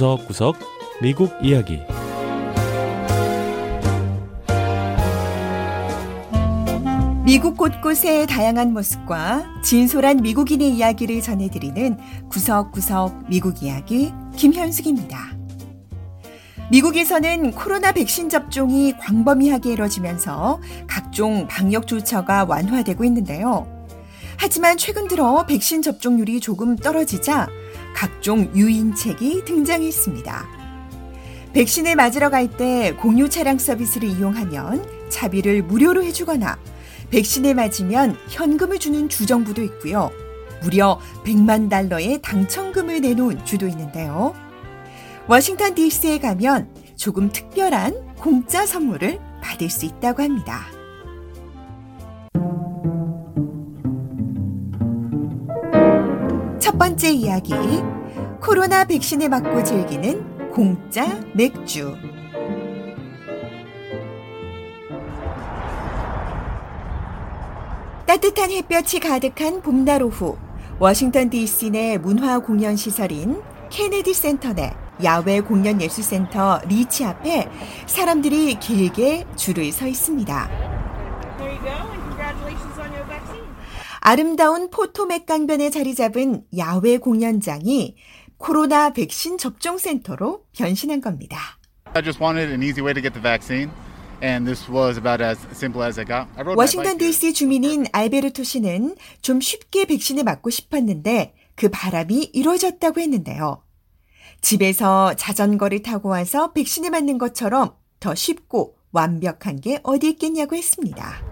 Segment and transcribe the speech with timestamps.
[0.00, 0.56] 구석구석
[1.02, 1.78] 미국 이야기
[7.22, 11.98] 미국 곳곳의 다양한 모습과 진솔한 미국인의 이야기를 전해드리는
[12.30, 15.36] 구석구석 미국 이야기 김현숙입니다.
[16.70, 23.66] 미국에서는 코로나 백신 접종이 광범위하게 이뤄지면서 각종 방역 조처가 완화되고 있는데요.
[24.38, 27.48] 하지만 최근 들어 백신 접종률이 조금 떨어지자
[27.94, 30.46] 각종 유인책이 등장했습니다.
[31.52, 36.58] 백신을 맞으러 갈 때 공유 차량 서비스를 이용하면 차비를 무료로 해주거나
[37.10, 40.10] 백신을 맞으면 현금을 주는 주정부도 있고요.
[40.62, 44.34] 무려 100만 달러의 당첨금을 내놓은 주도 있는데요.
[45.26, 50.66] 워싱턴 DC에 가면 조금 특별한 공짜 선물을 받을 수 있다고 합니다.
[56.80, 57.52] 번째 이야기.
[58.40, 61.94] 코로나 백신을 맞고 즐기는 공짜 맥주.
[68.06, 70.38] 따뜻한 햇볕이 가득한 봄날 오후
[70.78, 74.72] 워싱턴 DC 내 문화 공연 시설인 케네디 센터 내
[75.04, 77.50] 야외 공연 예술센터 리치 앞에
[77.84, 80.69] 사람들이 길게 줄을 서 있습니다.
[84.10, 87.94] 아름다운 포토맥 강변에 자리 잡은 야외 공연장이
[88.38, 91.38] 코로나 백신 접종 센터로 변신한 겁니다.
[91.94, 93.70] I just wanted an easy way to get the vaccine.
[94.20, 96.26] And this was about as simple as I got.
[96.34, 96.98] I rode my 워싱턴.
[96.98, 103.62] DC 주민인 알베르토 씨는 좀 쉽게 백신을 맞고 싶었는데 그 바람이 이루어졌다고 했는데요.
[104.40, 111.29] 집에서 자전거를 타고 와서 백신을 맞는 것처럼 더 쉽고 완벽한 게 어디 있겠냐고 했습니다.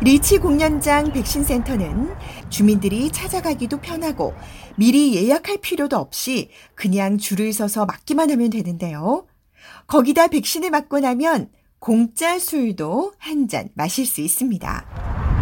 [0.00, 2.14] 리치 공연장 백신센터는
[2.50, 4.32] 주민들이 찾아가기도 편하고
[4.76, 9.26] 미리 예약할 필요도 없이 그냥 줄을 서서 맞기만 하면 되는데요.
[9.88, 11.48] 거기다 백신을 맞고 나면
[11.80, 14.84] 공짜 술도 한 잔 마실 수 있습니다.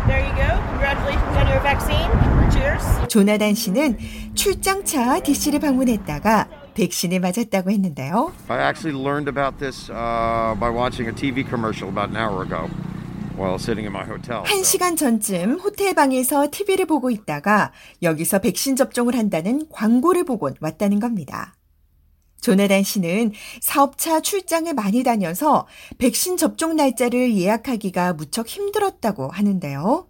[0.07, 0.47] There you go.
[0.71, 2.51] Congratulations on your vaccine.
[2.51, 3.09] Cheers.
[3.09, 3.99] 조나단 씨는
[4.35, 8.33] 출장차 DC를 방문했다가 백신을 맞았다고 했는데요.
[8.49, 12.69] I actually learned about this uh, by watching a TV commercial about an hour ago
[14.43, 21.01] 한 시간 전쯤 호텔 방에서 TV를 보고 있다가 여기서 백신 접종을 한다는 광고를 보곤 왔다는
[21.01, 21.55] 겁니다.
[22.41, 25.67] 조나단 씨는 사업차 출장을 많이 다녀서
[25.99, 30.09] 백신 접종 날짜를 예약하기가 무척 힘들었다고 하는데요.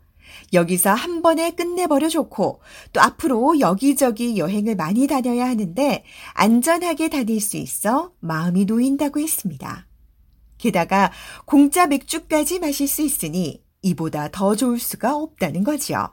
[0.53, 2.61] 여기서 한 번에 끝내버려 좋고
[2.93, 6.05] 또 앞으로 여기저기 여행을 많이 다녀야 하는데
[6.35, 9.86] 안전하게 다닐 수 있어 마음이 놓인다고 했습니다.
[10.59, 11.13] 게다가
[11.45, 16.11] 공짜 맥주까지 마실 수 있으니 이보다 더 좋을 수가 없다는 거지요.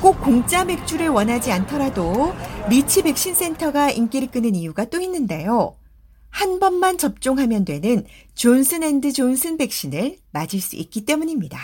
[0.00, 2.32] 꼭 공짜 맥주를 원하지 않더라도
[2.68, 5.76] 리치 백신 센터가 인기를 끄는 이유가 또 있는데요.
[6.30, 11.58] 한 번만 접종하면 되는 존슨 앤드 존슨 백신을 맞을 수 있기 때문입니다.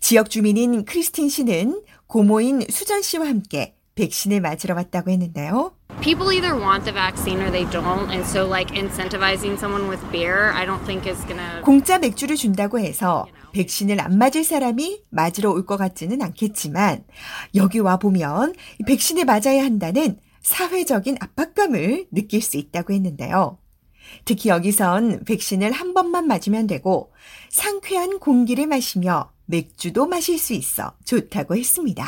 [0.00, 5.76] 지역 주민인 크리스틴 씨는 고모인 수전 씨와 함께 백신을 맞으러 왔다고 했는데요.
[6.02, 10.50] People either want the vaccine or they don't and so like incentivizing someone with beer
[10.54, 15.64] i don't think is gonna 공짜 맥주를 준다고 해서 백신을 안 맞을 사람이 맞으러 올
[15.66, 17.04] 것 같지는 않겠지만
[17.54, 23.58] 여기 와 보면 이 백신을 맞아야 한다는 사회적인 압박감을 느낄 수 있다고 했는데요.
[24.24, 27.12] 특히 여기선 백신을 한 번만 맞으면 되고
[27.50, 32.04] 상쾌한 공기를 마시며 맥주도 마실 수 있어 좋다고 했습니다.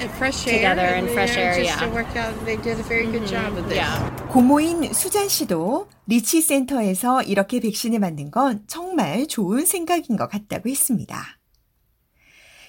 [0.00, 0.54] And fresh air.
[0.58, 1.94] Together and fresh air, Just to yeah.
[1.94, 3.76] work out, they did a very good job with this.
[3.76, 10.68] yeah 고모인 수잔 씨도 리치 센터에서 이렇게 백신을 맞는 건 정말 좋은 생각인 것 같다고
[10.70, 11.38] 했습니다.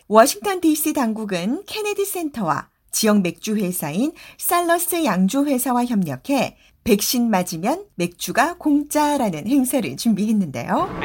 [0.08, 8.56] 워싱턴 DC 당국은 케네디 센터와 지역 맥주 회사인 살러스 양조 회사와 협력해 백신 맞으면 맥주가
[8.58, 11.00] 공짜라는 행사를 준비했는데요.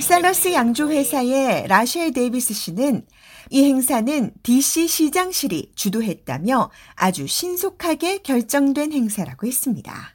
[0.00, 3.02] 살러스 양조 회사의 라셸 데이비스 씨는
[3.50, 10.12] 이 행사는 DC 시장실이 주도했다며 아주 신속하게 결정된 행사라고 했습니다.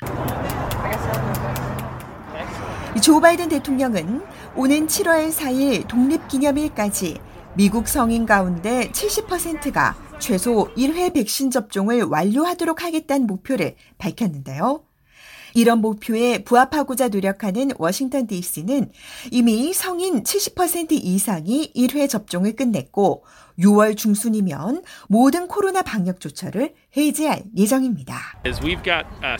[3.01, 4.21] 조 바이든 대통령은
[4.55, 7.17] 오는 7월 4일 독립기념일까지
[7.55, 14.85] 미국 성인 가운데 70%가 최소 1회 백신 접종을 완료하도록 하겠다는 목표를 밝혔는데요.
[15.53, 18.89] 이런 목표에 부합하고자 노력하는 워싱턴 DC는
[19.31, 23.25] 이미 성인 70% 이상이 1회 접종을 끝냈고
[23.59, 28.15] 6월 중순이면 모든 코로나 방역 조처를 해제할 예정입니다.
[28.45, 29.37] uh.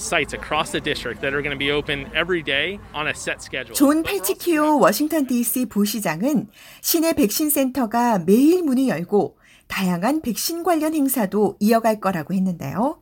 [3.73, 6.49] 존 팔치키오 워싱턴 DC 부시장은
[6.81, 9.37] 시내 백신 센터가 매일 문을 열고
[9.73, 13.01] 다양한 백신 관련 행사도 이어갈 거라고 했는데요.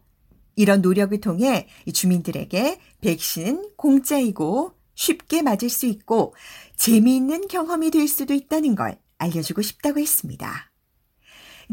[0.55, 6.33] 이런 노력을 통해 주민들에게 백신은 공짜이고 쉽게 맞을 수 있고
[6.77, 10.71] 재미있는 경험이 될 수도 있다는 걸 알려주고 싶다고 했습니다.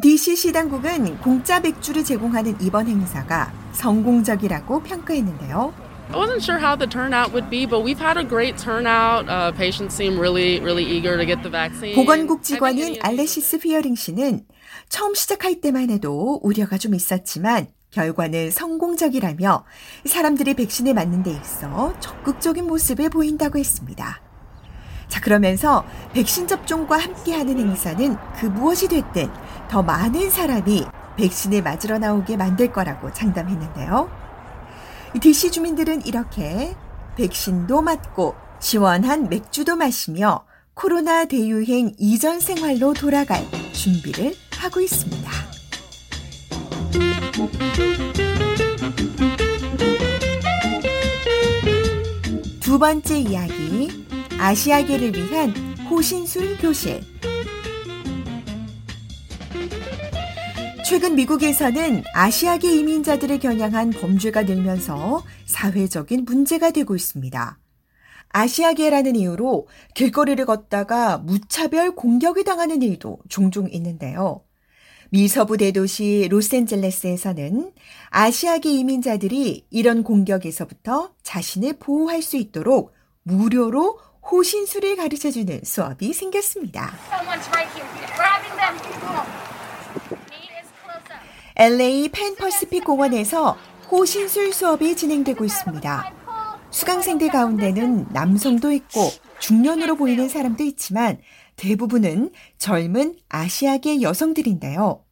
[0.02, 5.87] DC시 당국은 공짜 맥주를 제공하는 이번 행사가 성공적이라고 평가했는데요.
[6.10, 9.28] I wasn't sure how the turnout would be, but we've had a great turnout.
[9.28, 11.94] Uh, patients seem really, really eager to get the vaccine.
[11.94, 14.46] 보건국 직원인 알레시스 피어링 씨는
[14.88, 19.64] 처음 시작할 때만 해도 우려가 좀 있었지만 결과는 성공적이라며
[20.06, 24.22] 사람들이 백신을 맞는 데 있어 적극적인 모습을 보인다고 했습니다.
[25.08, 25.84] 자, 그러면서
[26.14, 29.30] 백신 접종과 함께하는 행사는 그 무엇이 됐든
[29.68, 34.27] 더 많은 사람이 백신을 맞으러 나오게 만들 거라고 장담했는데요.
[35.20, 36.74] DC 주민들은 이렇게
[37.16, 40.44] 백신도 맞고 시원한 맥주도 마시며
[40.74, 45.30] 코로나 대유행 이전 생활로 돌아갈 준비를 하고 있습니다.
[52.60, 54.06] 두 번째 이야기,
[54.38, 55.50] 아시아계를 위한
[55.90, 57.00] 호신술 교실.
[60.88, 67.58] 최근 미국에서는 아시아계 이민자들을 겨냥한 범죄가 늘면서 사회적인 문제가 되고 있습니다.
[68.30, 74.40] 아시아계라는 이유로 길거리를 걷다가 무차별 공격을 당하는 일도 종종 있는데요.
[75.10, 77.70] 미서부 대도시 로스앤젤레스에서는
[78.08, 82.94] 아시아계 이민자들이 이런 공격에서부터 자신을 보호할 수 있도록
[83.24, 86.94] 무료로 호신술을 가르쳐주는 수업이 생겼습니다.
[91.60, 93.56] LA 펜퍼시픽 공원에서
[93.90, 96.12] 호신술 수업이 진행되고 있습니다.
[96.70, 99.10] 수강생들 가운데는 남성도 있고
[99.40, 101.18] 중년으로 보이는 사람도 있지만
[101.56, 105.02] 대부분은 젊은 아시아계 여성들인데요.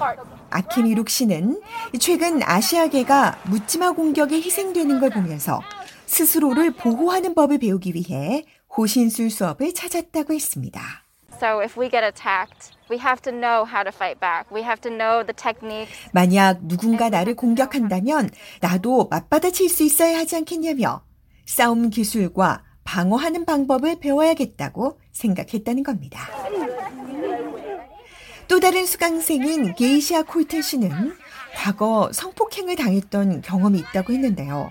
[0.00, 0.22] Hard.
[0.50, 1.60] 아키미 룩 씨는
[1.98, 5.60] 최근 아시아계가 묻지마 공격에 희생되는 걸 보면서
[6.06, 8.44] 스스로를 보호하는 법을 배우기 위해
[8.76, 11.05] 호신술 수업을 찾았다고 했습니다.
[11.38, 14.50] So if we get attacked, we have to know how to fight back.
[14.50, 15.92] We have to know the techniques.
[16.12, 18.30] 만약 누군가 나를 공격한다면
[18.60, 21.02] 나도 맞받아칠 수 있어야 하지 않겠냐며
[21.44, 26.28] 싸움 기술과 방어하는 방법을 배워야겠다고 생각했다는 겁니다.
[28.48, 31.16] 또 다른 수강생인 게이시아 콜튼 씨는
[31.56, 34.70] 과거 성폭행을 당했던 경험이 있다고 했는데요.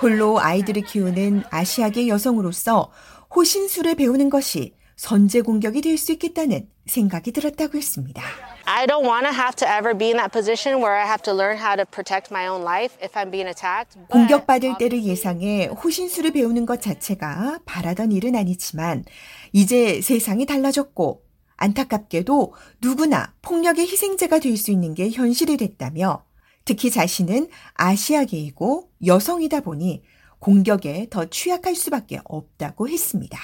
[0.00, 2.92] 홀로 아이들을 키우는 아시아계 여성으로서
[3.34, 8.22] 호신술을 배우는 것이 선제 공격이 될 수 있겠다는 생각이 들었다고 했습니다.
[8.64, 11.34] I don't want to have to ever be in that position where I have to
[11.34, 13.98] learn how to protect my own life if I'm being attacked.
[14.08, 19.04] 공격받을 때를 예상해 호신술을 배우는 것 자체가 바라던 일은 아니지만
[19.52, 21.22] 이제 세상이 달라졌고
[21.58, 26.24] 안타깝게도 누구나 폭력의 희생자가 될 수 있는 게 현실이 됐다며
[26.64, 30.02] 특히 자신은 아시아계이고 여성이다 보니
[30.38, 33.38] 공격에 더 취약할 수밖에 없다고 했습니다.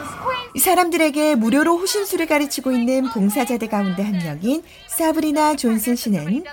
[0.00, 0.60] Squeeze.
[0.60, 6.44] 사람들에게 무료로 호신술을 가르치고 있는 봉사자들 가운데 한 명인 사브리나 존슨 씨는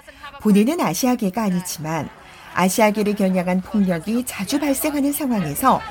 [0.42, 2.10] 본인은 아시아계가 아니지만
[2.54, 5.82] 아시아계를 겨냥한 폭력이 자주 발생하는 상황에서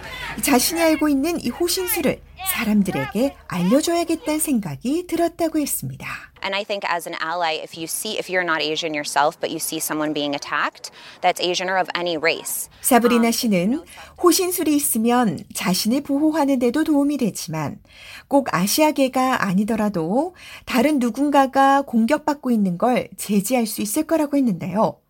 [0.42, 2.20] 자신이 알고 있는 이 호신술을
[2.52, 6.06] 사람들에게 알려줘야겠다는 생각이 들었다고 했습니다.
[6.44, 9.50] And I think as an ally, if you see, if you're not Asian yourself, but
[9.50, 10.90] you see someone being attacked,
[11.22, 13.82] that's Asian or of any race, 사브리나 씨는
[14.22, 17.80] 호신술이 있으면 자신을 보호하는 데도 도움이 되지만
[18.28, 20.34] 꼭 아시아계가 아니더라도
[20.66, 25.00] 다른 누군가가 공격받고 있는 걸 제지할 수 있을 거라고 했는데요.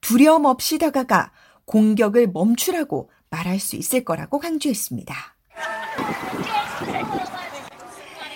[0.00, 1.32] 두려움 없이 다가가
[1.64, 5.37] 공격을 멈추라고 말할 수 있을 거라고 강조했습니다.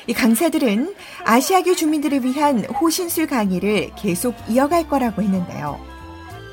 [0.07, 0.95] 이 강사들은
[1.25, 5.79] 아시아계 주민들을 위한 호신술 강의를 계속 이어갈 거라고 했는데요.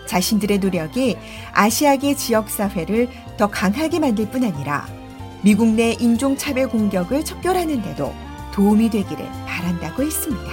[0.06, 1.18] 자신들의 노력이
[1.54, 4.88] 아시아계 지역사회를 더 강하게 만들 뿐 아니라
[5.42, 8.14] 미국 내 인종차별 공격을 척결하는 데도
[8.52, 10.52] 도움이 되기를 바란다고 했습니다.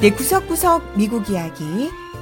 [0.00, 1.90] 네, 구석구석 미국 이야기.